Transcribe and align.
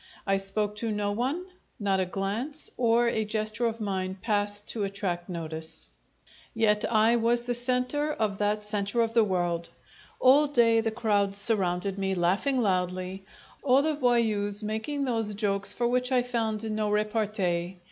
I 0.25 0.37
spoke 0.37 0.77
to 0.77 0.91
no 0.91 1.11
one; 1.11 1.45
not 1.79 1.99
a 1.99 2.07
glance 2.07 2.71
or 2.75 3.07
a 3.07 3.23
gesture 3.23 3.67
of 3.67 3.79
mine 3.79 4.17
passed 4.19 4.67
to 4.69 4.83
attract 4.83 5.29
notice. 5.29 5.89
Yet 6.55 6.91
I 6.91 7.17
was 7.17 7.43
the 7.43 7.53
centre 7.53 8.11
of 8.11 8.39
that 8.39 8.63
centre 8.63 9.01
of 9.01 9.13
the 9.13 9.23
world. 9.23 9.69
All 10.19 10.47
day 10.47 10.81
the 10.81 10.89
crowds 10.89 11.37
surrounded 11.37 11.99
me, 11.99 12.15
laughing 12.15 12.59
loudly; 12.63 13.25
all 13.61 13.83
the 13.83 13.93
voyous 13.93 14.63
making 14.63 15.05
those 15.05 15.35
jokes 15.35 15.71
for 15.71 15.87
which 15.87 16.11
I 16.11 16.23
found 16.23 16.63
no 16.71 16.89
repartee. 16.89 17.77